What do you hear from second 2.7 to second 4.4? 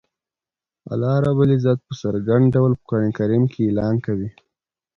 په قران کریم کی اعلان کوی